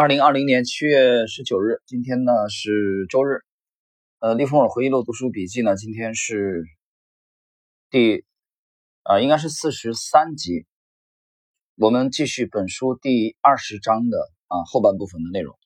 [0.00, 3.40] 二零二零年七月十九日，今天呢是周日。
[4.20, 6.62] 呃，利弗尔回忆录读书笔记呢，今天是
[7.90, 8.24] 第
[9.02, 10.66] 啊，应该是四十三集。
[11.74, 15.58] 我们继续本书第二十章的啊后半部分的内容。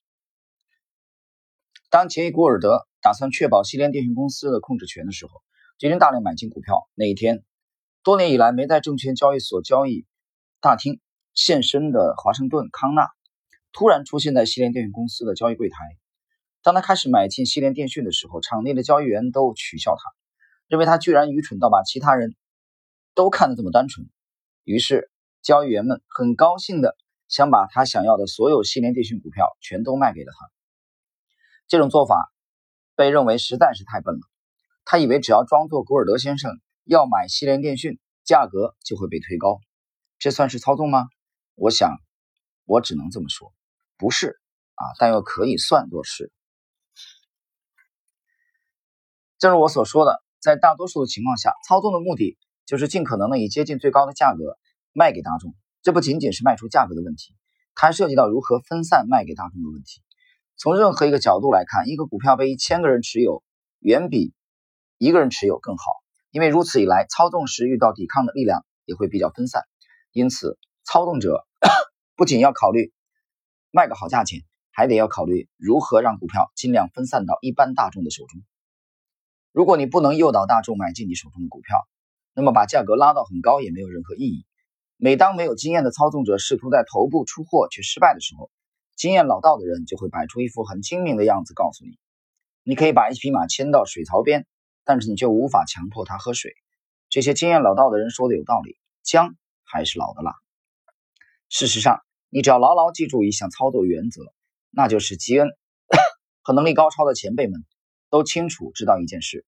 [1.91, 5.43] 当杰伊·古尔德打算确保西联电讯公司的控制权的时候，
[5.77, 6.89] 决定大量买进股票。
[6.95, 7.45] 那一天，
[8.03, 10.07] 多年以来没在证券交易所交易
[10.62, 11.03] 大厅
[11.35, 13.11] 现身的华盛顿·康纳。
[13.73, 15.77] 突然出现在西联电讯公司的交易柜台。
[16.62, 20.02] 当他开始买进西联电讯的时候，场内的交易员都取笑他，
[20.69, 22.37] 认为他居然愚蠢到把其他人
[23.14, 24.06] 都看得这么单纯。
[24.64, 25.11] 于是，
[25.42, 26.97] 交易员们很高兴的
[27.28, 30.50] 想把他想要的所有西联电讯股票全都卖给了他。
[31.66, 32.33] 这种做法
[32.95, 34.20] 被认为实在是太笨了。
[34.84, 39.59] 他以为只要装作古尔德先生要买西联电讯，价格就会被推高。
[40.19, 41.09] 这算是操纵吗？
[41.55, 41.97] 我想，
[42.66, 43.52] 我只能这么说。
[44.02, 44.41] 不是
[44.74, 46.33] 啊，但又可以算作是。
[49.39, 52.36] 正如我所说的，在大多数的情况下，操纵的目的
[52.67, 54.58] 就是尽可能的以接近最高的价格
[54.92, 55.55] 卖给大众。
[55.83, 57.36] 这不仅仅是卖出价格的问题，
[57.77, 60.03] 它还涉及到如何分散卖给大众的问题。
[60.56, 63.45] 从任何一个角度来看，一个股票被一千个人持有，
[63.78, 64.34] 远比
[64.98, 65.84] 一个人持有更好，
[66.33, 69.62] 因为如此一来，操纵时遇到抵抗的力量也会比较分散。
[70.11, 71.47] 因此，操纵者
[72.17, 72.92] 不仅要考虑。
[73.75, 78.42] 卖个好价钱，还得要考虑如何让股票尽量分散到一般大众的手中。
[79.51, 81.79] 如果你不能诱导大众买进你手中的股票，
[82.34, 84.45] 那么把价格拉到很高也没有任何意义。
[84.98, 88.51] 每当没有经验的操纵者试图在头部出货却失败的时候，
[88.95, 91.98] 经验老道的人就会摆出一副很精明的样子，告诉你：
[92.62, 94.47] 你可以把一匹马牵到水槽边，
[94.84, 96.53] 但是你却无法强迫它喝水。
[97.09, 100.34] 这些经验老道的人说的有道理，姜还是老的辣。
[101.48, 102.03] 事实上。
[102.34, 104.22] 你只要牢牢记住一项操作原则，
[104.70, 105.48] 那就是吉恩
[106.41, 107.62] 和能力高超的前辈们
[108.08, 109.44] 都清楚知道一件事：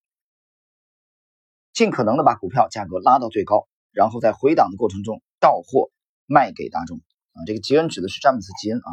[1.72, 5.90] 尽可能的把股票价格拉到最高，然后在回档的过程中到货
[6.26, 6.98] 卖给大众。
[7.32, 8.90] 啊，这个吉恩指的是詹姆斯·吉恩啊，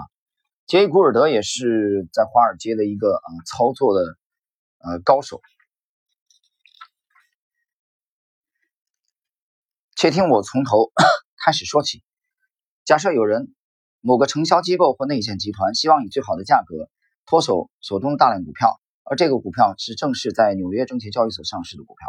[0.67, 4.17] 杰伊·古尔德也是在华尔街的一个啊操作的
[4.77, 5.41] 呃高手。
[9.97, 10.93] 且听我从头
[11.43, 12.01] 开始说起。
[12.85, 13.53] 假设有人。
[14.03, 16.89] 某个承销机构或内线集团希望以最好的价格
[17.28, 22.07] 脱手手中的大量股票，而这个股票是正式在纽约证券交易所上市的股票。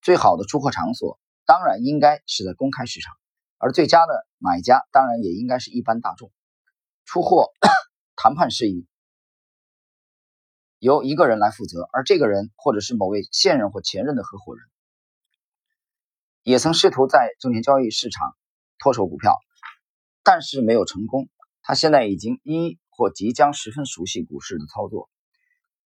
[0.00, 3.12] 最好的出货场所当然应该是在公开市场，
[3.58, 6.30] 而最佳的买家当然也应该是一般大众。
[7.04, 7.50] 出货
[8.14, 8.86] 谈判事宜
[10.78, 14.64] 由一个人来负责，而这个人或者是某位现任或前任的合伙人，
[16.44, 18.36] 也曾试图在证券交易市场
[18.78, 19.36] 脱手股票。
[20.24, 21.28] 但是没有成功。
[21.62, 25.08] 他现在已经一或即将十分熟悉股市的操作，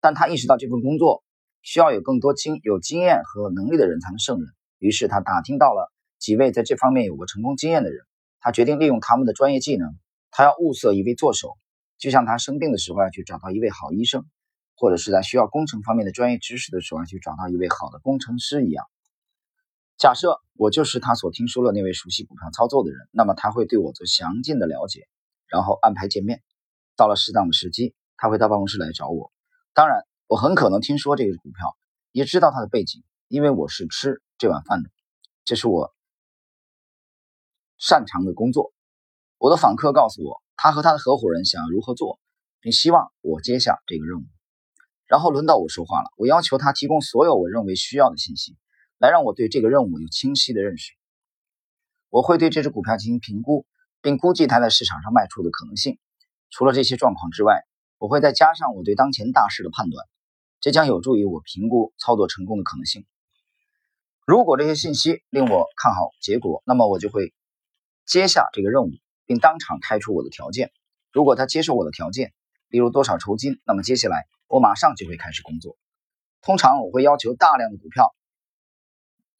[0.01, 1.23] 但他意识到这份工作
[1.61, 4.47] 需要有更多经有经验和能力的人才能胜任。
[4.79, 8.05] 于是他打听到了几位在这方面有过成功经验的人。
[8.41, 9.95] 他决定利用他们的专业技能。
[10.31, 11.57] 他要物色一位作手，
[11.97, 14.25] 就像他生病的时候要去找到一位好医生，
[14.75, 18.85] 或者是在需要工程方面的专业知识的时候要去找到一位好的工程师一样。
[19.97, 25.07] 假设我就是他所听说的那位熟悉股票操作的人，那么他会对我做详尽的了解，
[25.49, 26.41] 然后安排见面。
[26.95, 29.31] 到了适当的时机，他会到办公室来找我。
[29.73, 31.77] 当然，我很可能听说这个股票，
[32.11, 34.89] 也知道它的背景，因为我是吃这碗饭的，
[35.43, 35.93] 这是我
[37.77, 38.73] 擅长的工作。
[39.37, 42.19] 我的访客告诉我，他和他的合伙人想要如何做，
[42.59, 44.23] 并希望我接下这个任务。
[45.05, 48.57] 然后轮到我说话了，我要求他提供所有我认为需要的信息。
[48.99, 50.91] 来让我对这个任务有清晰的认识。
[52.09, 53.65] 我会对这只股票进行评估，
[54.01, 55.99] 并估计它在市场上卖出的可能性。
[56.49, 57.63] 除了这些状况之外，
[57.97, 60.05] 我会再加上我对当前大势的判断，
[60.59, 63.05] 这将有助于我评估操作成功的可能性。
[64.25, 67.33] 如果这些信息令我看好结果，那么我就会
[68.05, 68.91] 接下这个任务，
[69.25, 70.71] 并当场开出我的条件。
[71.11, 72.33] 如果他接受我的条件，
[72.67, 75.77] 例如多少酬金，那么接下来我马上就会开始工作。
[76.41, 78.13] 通常我会要求大量的股票。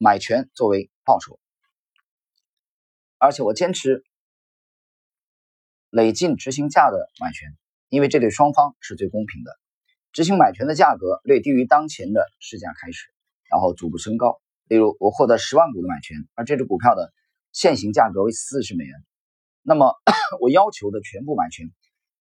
[0.02, 1.38] 买权作为报酬，
[3.18, 4.02] 而且我坚持
[5.90, 7.48] 累进执行价的买权，
[7.88, 9.52] 因为这对双方是最公平的。
[10.12, 13.06] 执行买权的价格略低于当前的市价开始，
[13.50, 14.40] 然后逐步升高。
[14.66, 17.12] 例如，我获得十万股的买权，而这只股票的
[17.52, 18.94] 现行价格为四十美元，
[19.62, 19.94] 那么
[20.40, 21.70] 我要求的全部买权，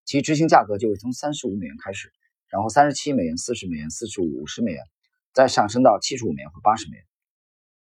[0.03, 2.11] 其执行价格就会从三十五美元开始，
[2.49, 4.83] 然后三十七美元、四十美元、四十五、五十美元，
[5.33, 7.05] 再上升到七十五美元和八十美元。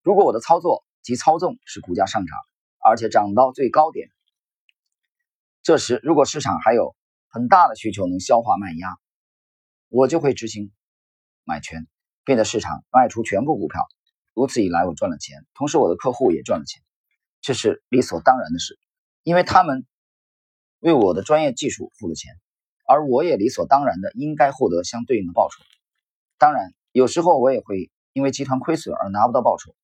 [0.02, 2.36] 如果我的操作及操纵使股价上涨，
[2.84, 4.08] 而且涨到最高点，
[5.62, 6.96] 这时如果市场还有
[7.28, 8.96] 很大的需求能消化卖压，
[9.88, 10.72] 我就会执行
[11.44, 11.86] 买权，
[12.24, 13.82] 并在市场卖出全部股票。
[14.32, 16.82] 如此一来，我赚了钱，同时我的客户也赚了钱，
[17.42, 18.78] 这是理所当然的事，
[19.22, 19.86] 因为他们
[20.78, 22.32] 为我的专业技术付了钱，
[22.86, 25.62] 而我也理所当然的应该获得相对应的报酬。
[26.38, 29.74] 当然，有时候我也会因为集团亏损而拿不到报酬，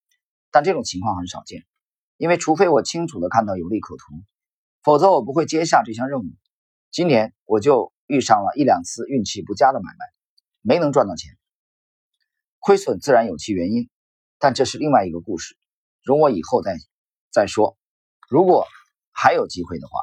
[0.51, 1.67] 但这种情况很少见，
[2.17, 4.23] 因为除非我清楚的看到有利可图，
[4.87, 6.27] 否则我不会接下这项任务。
[6.93, 10.07] 今年我就遇上了一两次运气不佳的买卖，
[10.61, 11.37] 没能赚到钱，
[12.61, 13.91] 亏损自然有其原因。
[14.39, 15.57] 但这是另外一个故事，
[16.05, 16.77] 容我以后再
[17.33, 17.77] 再说。
[18.29, 18.65] 如果
[19.11, 19.99] 还有机会的话，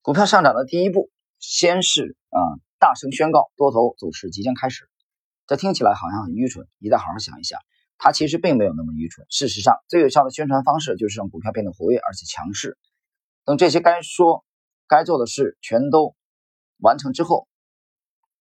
[0.00, 1.10] 股票上涨的第一步，
[1.40, 2.38] 先是啊
[2.78, 4.88] 大声宣告多头走势即将开始。
[5.48, 7.58] 这听起来好像很愚蠢，你再好好想一下，
[7.98, 9.26] 它其实并没有那么愚蠢。
[9.28, 12.78] 事实上，最有效的宣传方式就是让股票变得活跃而且强势。
[13.44, 14.44] 等这些该说、
[14.86, 16.14] 该做的事全都
[16.78, 17.46] 完成之后。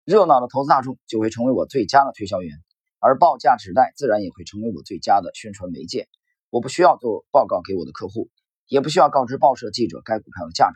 [0.04, 2.58] 热闹的投资大众就会成为我最佳的推销员，
[2.98, 6.08] 而报价纸袋自然也会成为我最佳的宣传媒介。
[6.50, 8.28] 我不需要做报告给我的客户，
[8.66, 10.74] 也不需要告知报社记者该股票的价值，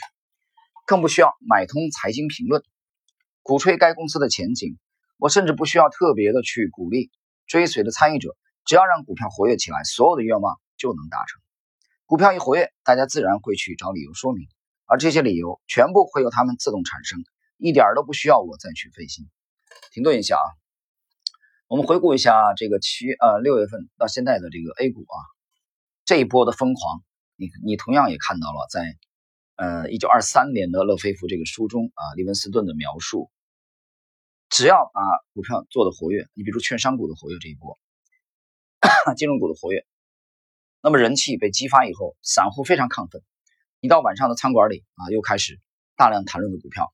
[0.86, 2.62] 更不需要买通财经评论，
[3.42, 4.78] 鼓吹该公司的前景。
[5.18, 7.10] 我甚至不需要特别的去鼓励
[7.46, 8.36] 追随的参与者，
[8.66, 11.40] 只要让股票活跃起来，所有的愿望就能达成。
[12.04, 14.46] 股票一活跃，大家自然会去找理由说明，
[14.84, 17.24] 而这些理由全部会由他们自动产生。
[17.58, 19.26] 一点都不需要我再去费心。
[19.92, 20.46] 停顿一下啊，
[21.68, 25.16] 我们回顾一下这个七呃六月份到现在的这个 A 股啊，
[26.04, 27.02] 这一波的疯狂，
[27.36, 28.96] 你你同样也看到了，在
[29.56, 33.30] 呃一九二三年的勒菲福这个书中啊，利文斯顿的描述，
[34.50, 35.00] 只要把
[35.32, 37.78] 股票做的活跃，你比如券商股的活跃这一波，
[39.16, 39.86] 金融股的活跃，
[40.82, 43.22] 那么人气被激发以后，散户非常亢奋，
[43.80, 45.60] 你到晚上的餐馆里啊，又开始
[45.96, 46.92] 大量谈论的股票。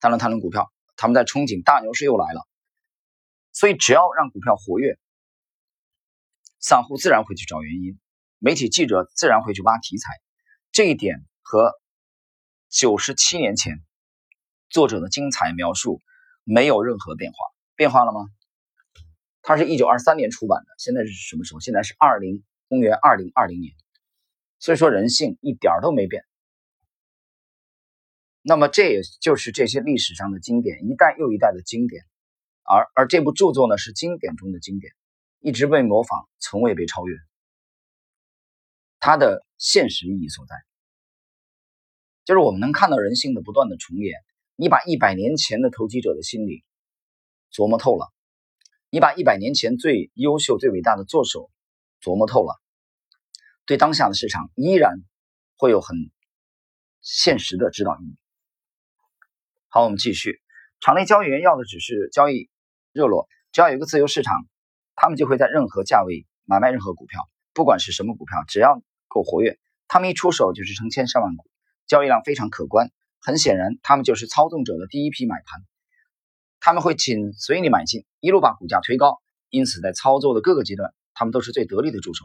[0.00, 2.46] 谈论谈论股票，他们在憧憬大牛市又来了，
[3.52, 4.98] 所以只要让股票活跃，
[6.60, 7.98] 散户自然会去找原因，
[8.38, 10.10] 媒体记者自然会去挖题材。
[10.72, 11.72] 这一点和
[12.68, 13.82] 九十七年前
[14.68, 16.02] 作者的精彩描述
[16.42, 17.38] 没有任何变化。
[17.74, 18.20] 变化了吗？
[19.46, 21.60] 它是一九二三年出版的，现在是什么时候？
[21.60, 23.74] 现在是二零公元二零二零年，
[24.58, 26.24] 所以说人性一点都没变。
[28.40, 32.02] 那么这也就是这些历史上的经典，一代又一代的经典，
[32.62, 34.94] 而而这部著作呢是经典中的经典，
[35.40, 37.14] 一直被模仿，从未被超越。
[39.00, 40.56] 它的现实意义所在，
[42.24, 44.14] 就是我们能看到人性的不断的重演。
[44.56, 46.64] 你把一百年前的投机者的心理
[47.52, 48.10] 琢磨透了，
[48.94, 51.50] 你把一百年前最优秀、最伟大的作手
[52.00, 52.62] 琢磨透了，
[53.66, 55.00] 对当下的市场依然
[55.56, 55.96] 会有很
[57.00, 58.16] 现实的指导意义。
[59.66, 60.40] 好，我们继续。
[60.78, 62.48] 场内交易员要的只是交易
[62.92, 64.46] 热络，只要有一个自由市场，
[64.94, 69.58] 他们就会在任何价位买卖任何股票，不管是什么股票，只要够活跃，
[69.88, 71.50] 他们一出手就是成千上万股，
[71.88, 72.92] 交易量非常可观。
[73.20, 75.64] 很显然，他们就是操纵者的第一批买盘，
[76.66, 79.20] 他们会紧随你买进，一路把股价推高。
[79.50, 82.24] 因此，在操作的各个阶段，他们都是最得力的助手。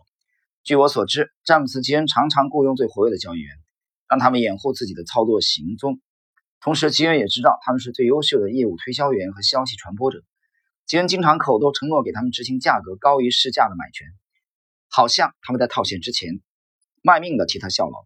[0.64, 3.54] 据我所知，詹姆斯·基恩常常雇佣最活跃的交易员，
[4.08, 6.00] 让他们掩护自己的操作行踪。
[6.62, 10.24] 同时，吉恩也知道他们是最优秀的业务推销员和消息传播者。
[10.86, 14.08] 吉恩经常口头承诺给他们执行价格高于市价的买权，
[14.88, 16.40] 好像他们在套现之前
[17.04, 18.06] 卖命的替他效劳。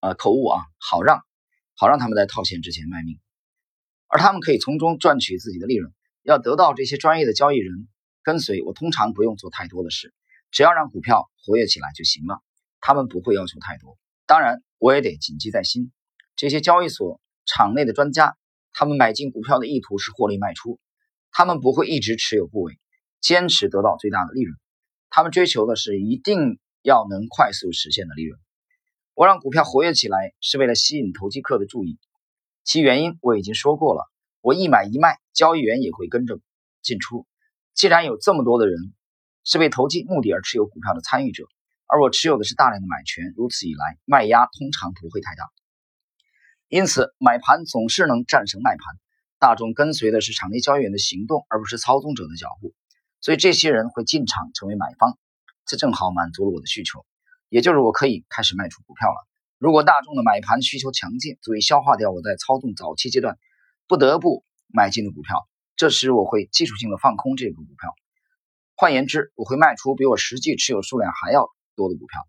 [0.00, 1.20] 呃，口误啊，好让
[1.76, 3.20] 好让他们在套现之前卖命，
[4.12, 5.90] 而他们可以从中赚取自己的利润。
[6.22, 7.88] 要得到这些专业的交易人
[8.22, 10.12] 跟随，我通常不用做太多的事，
[10.50, 12.42] 只要让股票活跃起来就行了。
[12.80, 15.90] 他们不会要求太多，当然我也得谨记在心。
[16.36, 18.36] 这些交易所场内的专家，
[18.74, 20.78] 他们买进股票的意图是获利卖出，
[21.30, 22.78] 他们不会一直持有部位，
[23.22, 24.54] 坚持得到最大的利润。
[25.08, 28.38] 他们追求的是一定要能快速实现的利润。
[29.14, 31.98] 我让股票活跃起来，是为了吸引投机客的注意，
[32.64, 34.10] 其原因我已经说过了。
[34.40, 36.38] 我一买一卖，交易员也会跟着
[36.82, 37.26] 进出。
[37.74, 38.92] 既然有这么多的人
[39.44, 41.44] 是为投机目的而持有股票的参与者，
[41.86, 45.44] 而我持有的是大量的买权，如此一来，卖压通常不会太大。
[46.68, 48.80] 因此，买盘总是能战胜卖盘。
[49.38, 52.72] 大众跟随的是场内交易员的行动，而不是操纵者的脚步。
[53.20, 55.18] 所以，这些人会进场成为买方，
[55.66, 57.04] 这正好满足了我的需求，
[57.48, 59.31] 也就是我可以开始卖出股票了。
[59.62, 63.38] 如果大众的买盘需求强劲，足以消化掉我在操纵早期阶段
[63.86, 67.94] 不得不买进的股票，这时我会技术性的放空这个股票。
[68.74, 72.26] 换言之，我会卖出比我实际持有数量还要多的股票。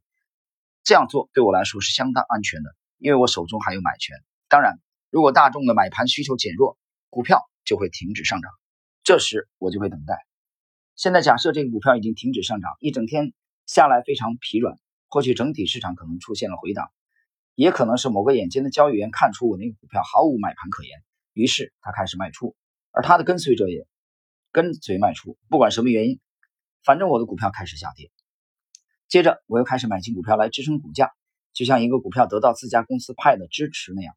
[0.84, 4.16] 这样做对我来说是相当安全的，因为我手中还有买权。
[4.48, 6.78] 当然，如果大众的买盘需求减弱，
[7.10, 8.52] 股票就会停止上涨，
[9.04, 10.20] 这时我就会等待。
[10.96, 13.34] 现在假设这个股票已经停止上涨，一整天
[13.66, 16.92] 下来非常疲软，或许整体市场可能出现了回档，
[17.56, 22.56] 也可能是某个眼尖的交易员看出我那个股票毫无买盘可言，于是他开始卖出，
[22.92, 23.86] 而他的跟随者也
[24.52, 25.38] 跟随卖出。
[25.50, 26.20] 不管什么原因，
[26.84, 28.12] 反正我的股票开始下跌。
[29.08, 31.12] 接着我又开始买进股票来支撑股价，
[31.54, 34.16] 就像一个股票得到自家公司派的支持那样。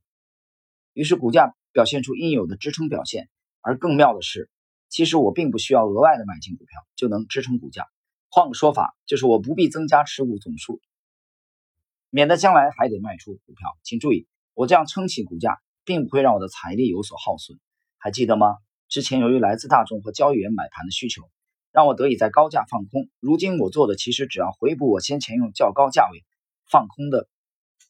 [0.94, 3.28] 于是股价表现出应有的支撑表现，
[3.60, 4.48] 而更妙的是，
[4.88, 7.86] 其实我并不需要额外的买进股票就能支撑股价。
[8.30, 10.80] 换个说法，就是我不必增加持股总数，
[12.10, 13.76] 免得将来还得卖出股票。
[13.82, 17.58] 请注意，我这样撑起股价，并不会让我的财力有所耗损。
[17.98, 18.56] 还记得吗？
[18.88, 21.28] 之前由于来自大众和交易员买盘的需求。
[21.72, 23.10] 让我得以在高价放空。
[23.20, 26.24] 如今我做的其实只要回补我先前用较高价位
[26.70, 27.28] 放空的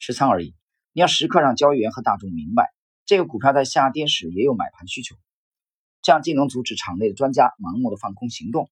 [0.01, 0.57] 持仓而已。
[0.93, 2.73] 你要时刻让交易员和大众明白，
[3.05, 5.15] 这个股票在下跌时也有买盘需求，
[6.03, 8.69] 这样既能阻止场内的专家盲目的放空行动，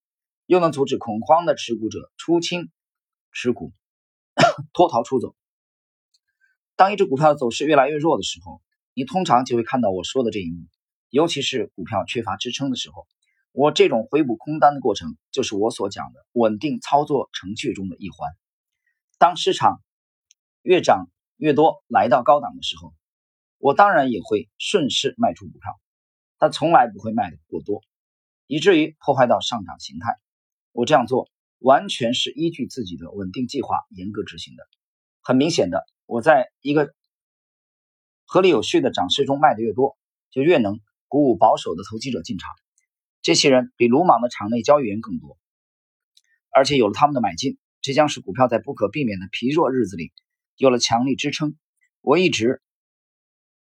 [0.46, 2.72] 又能阻止恐慌的持股者出清
[3.30, 3.72] 持股
[4.72, 5.34] 脱逃出走。
[6.76, 8.60] 当一只股票的走势越来越弱的时候，
[8.94, 10.66] 你通常就会看到我说的这一幕，
[11.10, 13.06] 尤其是股票缺乏支撑的时候。
[13.52, 18.28] 我这种回补空单的过程，就是我所讲的稳定操作程序中的一环。
[19.16, 19.80] 当市场
[20.62, 22.92] 越涨越多，来到高档的时候，
[23.58, 25.78] 我当然也会顺势卖出股票，
[26.38, 27.80] 但从来不会卖的过多，
[28.48, 30.18] 以至于破坏到上涨形态。
[30.72, 31.30] 我这样做
[31.64, 34.62] 完全是依据自己的稳定计划严格执行的。
[35.22, 36.94] 很明显的，我在一个
[38.26, 39.96] 合理有序的涨势中卖的越多，
[40.30, 40.78] 就越能
[41.08, 42.50] 鼓舞保守的投机者进场。
[43.22, 45.38] 这些人比鲁莽的场内交易员更多，
[46.50, 50.12] 而且有了他们的买进，这将使股票在不可避免的疲弱日子里
[50.56, 51.56] 有了强力支撑。
[52.02, 52.60] 我一直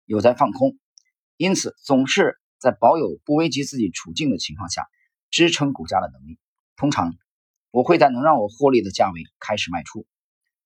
[0.04, 0.78] 有在放空，
[1.36, 4.86] 因此总是在保有不危及自己处境的情况下
[5.30, 6.38] 支撑股价的能力。
[6.76, 7.12] 通常
[7.70, 10.06] 我会在能让我获利的价位开始卖出，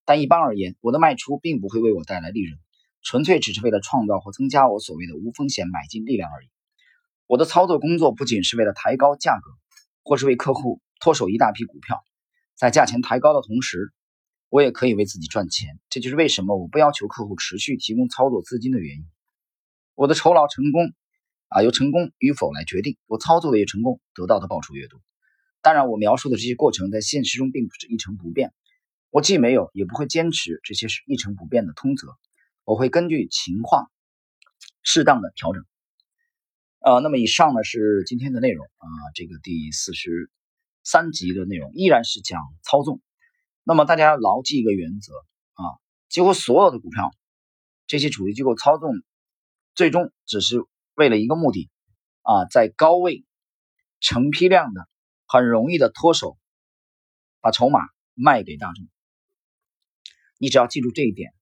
[0.05, 2.59] 但一般而言，我的卖出并不会为我带来利润，
[3.03, 6.49] 纯粹只是为了创造或增加我所谓的无风险买进力量而已。
[7.27, 9.51] 我的操作工作不仅是为了抬高价格，
[10.05, 12.03] 或是为客户脱手一大批股票，
[12.55, 13.93] 在价钱抬高的同时，
[14.49, 15.81] 我也可以为自己赚钱。
[15.89, 19.05] 这就是为什么我不要求客户持续提供操作资金的原因。
[19.95, 20.93] 我的酬劳成功
[21.49, 22.97] 啊，由成功与否来决定。
[23.07, 25.01] 我操作的越成功，得到的报酬越多。
[25.63, 28.53] 当然，我描述的这些过程在现实中并不是一成不变。
[29.11, 32.09] 我既没有，也不会坚持这些是一成不变的通则。
[32.65, 33.91] 我会根据情况
[34.83, 35.65] 适当的调整。
[36.81, 40.31] 呃，那么以上呢是今天的内容啊，这个第四十
[40.83, 43.01] 三集的内容依然是讲操纵。
[43.63, 45.13] 那么大家牢记一个原则
[45.53, 45.63] 啊，
[46.09, 47.13] 几乎所有的股票，
[47.87, 48.95] 这些主力机构操纵，
[49.77, 50.65] 最终只是
[50.95, 51.71] 为了一个目的
[52.23, 53.25] 啊，在高位
[54.01, 54.89] 成批量的、
[55.33, 56.37] 很容易的脱手，
[57.41, 57.81] 把筹码
[58.13, 58.87] 卖给大众。
[60.37, 61.33] 你只要记住这一点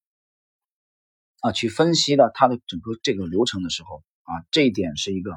[1.41, 4.05] 啊，去分析了它的整个这个流程的时候。
[4.23, 5.37] 啊，这一点是一个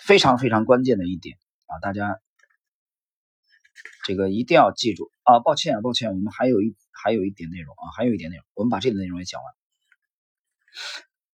[0.00, 1.36] 非常非常关键的一点
[1.66, 1.78] 啊！
[1.82, 2.18] 大家
[4.04, 5.38] 这个一定要记住啊！
[5.40, 9.52] 抱歉啊，抱歉，我们还有一还有一点内容啊，还有一点内容，我们把这个内容也讲完。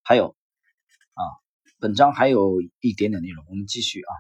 [0.03, 0.35] 还有
[1.13, 1.23] 啊，
[1.79, 4.13] 本章还有一点点内容，我们继续啊。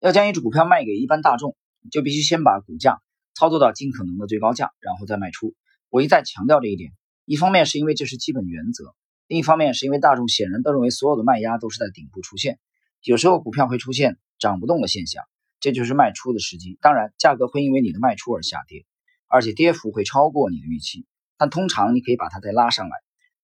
[0.00, 1.56] 要将一只股票卖给一般大众，
[1.90, 3.00] 就必须先把股价
[3.34, 5.54] 操作到尽可能的最高价，然后再卖出。
[5.88, 6.92] 我一再强调这一点。
[7.24, 8.94] 一方面是因为这是基本原则，
[9.28, 12.58] 另一方面是因为大众显然都认为所有的卖压都是在顶部出现，
[13.02, 15.24] 有时候股票会出现涨不动的现象，
[15.58, 16.76] 这就是卖出的时机。
[16.82, 18.84] 当然，价格会因为你的卖出而下跌，
[19.26, 21.06] 而且跌幅会超过你的预期，
[21.38, 22.96] 但通常你可以把它再拉上来。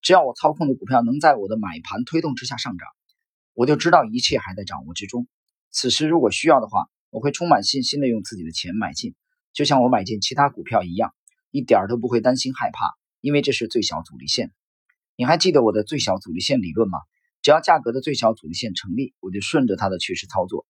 [0.02, 2.86] 只要我操控的股票能在我的买盘推动之下上涨，
[3.54, 5.26] 我就知道一切还在掌握之中。
[5.70, 9.14] 此时如果需要的话，我会充满信心的用自己的钱买进，
[9.52, 11.14] 就像我买进其他股票一样，
[11.50, 12.94] 一点儿都不会担心害怕。
[13.20, 14.50] 因为这是最小阻力线，
[15.14, 16.98] 你还记得我的最小阻力线理论吗？
[17.42, 20.66] 只要价格的最小阻力线成立，我就顺着它的趋势操作。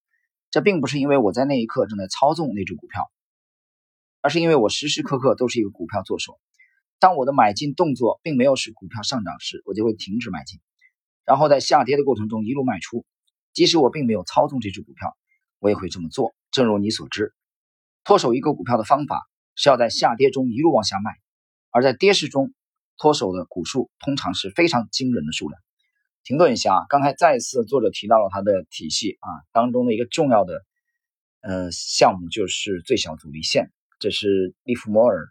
[0.51, 3.11] 这并不是因为我在那一刻正在操纵那只股票，
[4.21, 6.41] 而是因为我时时刻刻都是一个股票做手。
[6.99, 10.61] 当我的买进动作并没有使股票上涨时，我就会停止买进，
[11.31, 13.07] 然后在下跌的过程中一路卖出。
[13.53, 15.17] 即使我并没有操纵这只股票，
[15.61, 16.35] 我也会这么做。
[16.51, 17.33] 正如你所知，
[18.03, 19.23] 脱手一个股票的方法
[19.55, 21.13] 是要在下跌中一路往下卖。
[21.71, 22.53] 而在跌势中
[22.97, 25.63] 脱手的股数通常是非常惊人的数量。
[26.25, 30.65] 停顿一下啊，刚才再次作者提到了他的体系啊当中的一个重要的
[31.43, 33.71] 呃，项目就是最小阻力线，
[34.01, 35.29] 这是利弗摩尔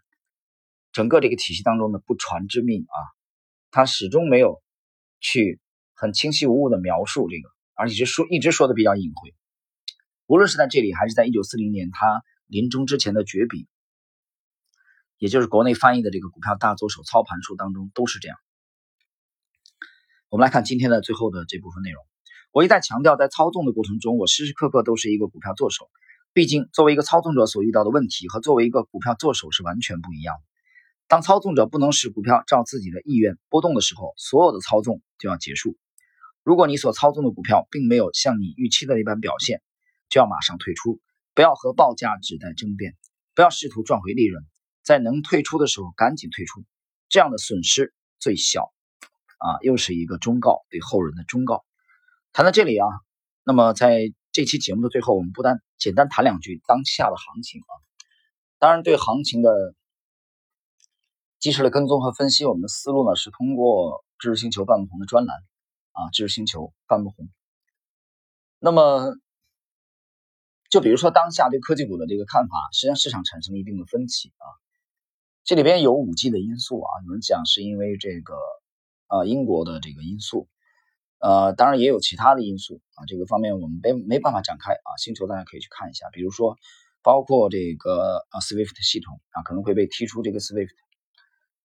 [0.92, 2.98] 整个这个体系当中的不传之秘啊，
[3.70, 4.62] 他始终没有
[5.20, 5.60] 去
[6.00, 9.34] 很清晰无误的描述这个，而且是说一直说的比较隐晦。
[10.24, 13.68] 无论是在这里，还是在一九四零年他临终之前的绝笔，
[15.18, 18.38] 也就是国内翻译的这个《股票大作手操盘术》当中，都是这样。
[20.30, 22.02] 我们来看今天的最后的这部分内容。
[22.50, 25.90] 我一再强调，在操纵的过程中，我时时刻刻都是一个股票作手。
[26.32, 30.42] 毕竟，作为一个操纵者所遇到的问题和作为一个股票作手是完全不一样的。
[31.08, 35.76] 当操纵者不能使股票照自己的意愿波动的时候，所有的操纵就要结束。
[36.42, 39.62] 如果你所操纵的股票并没有像你预期的那般表现，
[40.08, 41.00] 就要马上退出，
[41.34, 42.96] 不要和报价只在争辩，
[43.34, 44.44] 不要试图赚回利润，
[44.82, 46.64] 在能退出的时候赶紧退出，
[47.08, 48.72] 这样的损失最小。
[49.42, 51.64] 啊，又是一个忠告，对后人的忠告。
[52.30, 52.86] 谈到这里啊，
[53.42, 57.72] 那么在这期节目的最后，我们不单简单谈两句当下的行情啊，
[58.58, 59.50] 当然对行情的
[61.38, 65.34] 及时的跟踪和分析，我们的思路呢是通过知识星球半不红的专栏
[66.00, 67.28] 啊，知识星球半不红。
[68.58, 69.14] 那么。
[70.72, 74.46] 就比如说当下对科技股的这个看法，实际上市场产生了一定的分歧啊。
[75.42, 78.36] 这里边有五 G 的因素啊，有人讲是因为这个
[79.08, 80.46] 呃英国的这个因素，
[81.18, 83.02] 呃当然也有其他的因素啊。
[83.08, 84.88] 这个方面我们没没办法展开啊。
[84.96, 86.56] 星球大家可以去看一下，比如说
[87.02, 90.70] 包括这个呃 SWIFT 系统啊可能会被踢出这个 SWIFT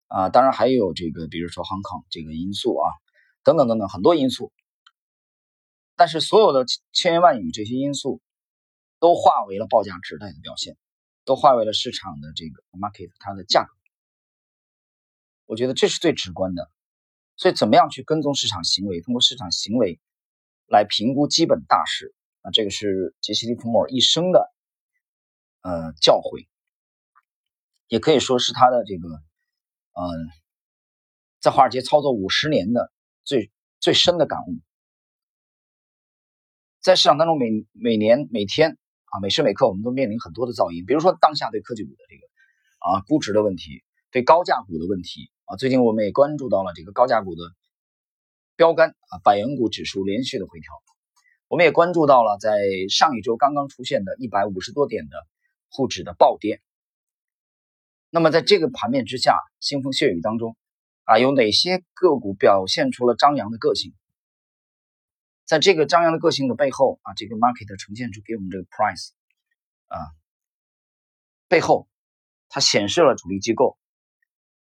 [0.07, 2.87] 啊，当然还有这个比如说 Hong Kong 这个因素啊，
[3.43, 4.51] 等等等等很多因素。
[5.95, 8.21] 但是所有的千言万语这些因素。
[8.99, 10.77] 都化为了报价指代的表现，
[11.25, 13.73] 都化为了市场的这个 market 它的价格。
[15.45, 16.71] 我觉得这是最直观的。
[17.35, 19.99] 所以，怎么样去跟踪市场行为，通过市场行为
[20.67, 24.49] 来评估基本大势啊，这个是杰西·利弗莫尔一生的
[25.63, 26.47] 呃教诲，
[27.89, 30.29] 也可以说是他的这个嗯，
[31.41, 32.89] 在华尔街操作五十年的
[33.23, 34.59] 最最深的感悟。
[36.81, 38.77] 在市场当中，每每年每天。
[39.13, 42.25] 啊，每时每刻我们都面临很多的噪音，比如说当下对科技股的这个
[42.79, 45.55] 啊估值的问题，对高价股的问题啊。
[45.55, 47.43] 最近我们也关注到了这个高价股的
[48.55, 50.73] 标杆啊，百元股指数连续的回调。
[51.47, 52.57] 我们也关注到了在
[52.89, 55.15] 上一周刚刚出现的一百五十多点的
[55.69, 56.59] 沪指的暴跌。
[58.09, 60.57] 那么在这个盘面之下，腥风血雨当中
[61.05, 63.93] 啊，有哪些个股表现出了张扬的个性？
[65.45, 69.09] 在这个张扬的个性的背后啊，这个 market 呈现出给我们这个 price
[69.87, 69.97] 啊
[71.47, 71.87] 背后，
[72.49, 73.77] 它显示了主力机构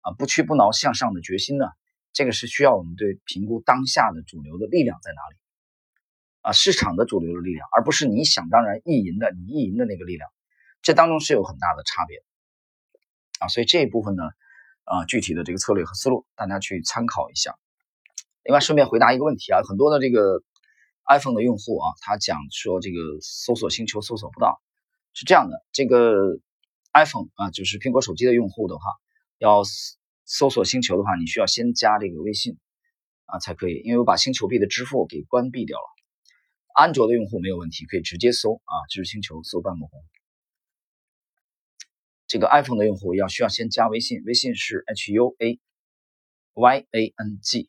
[0.00, 1.66] 啊不屈不挠向上的决心呢。
[2.12, 5.36] 这个是需要我们对评估当下的主流的力量在哪里
[6.40, 10.28] 啊，市场的主流的力量，而不是你想当然意淫的你意淫的那个力量，
[10.82, 12.24] 这当中是有很大的差别
[13.38, 13.46] 啊。
[13.46, 14.24] 所以这一部分呢
[14.90, 17.54] 啊具体的这个策略和思路，大家去参考一下。
[18.42, 20.42] 另外顺便回答一个问题啊，很多的这个。
[21.08, 24.60] iPhone 的用户啊，他讲说这个搜索星球搜索不到，
[25.12, 26.38] 是这样的，这个
[26.92, 28.82] iPhone 啊，就是苹果手机的用户的话，
[29.38, 29.62] 要
[30.24, 32.58] 搜索星球的话，你需要先加这个微信
[33.24, 35.84] 啊才可以，因为我把星球币的支付给关闭掉了。
[36.76, 40.00] 安卓的用户没有问题，可以直接搜啊，就是星球搜半亩红。
[42.30, 45.58] 这个 iPhone 的用户要需要先加微信，微信是 H U A
[46.54, 47.68] Y A N G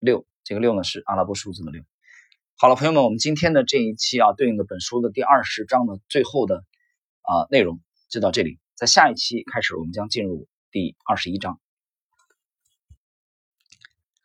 [0.00, 1.84] 六，这个六呢是阿拉伯数字的六。
[2.56, 6.64] 好了，朋友们，我们今天的这一期啊，对应的本书的第二十章的最后的
[7.22, 8.58] 啊内容就到这里。
[8.74, 11.60] 在下一期开始，我们将进入第二十一章。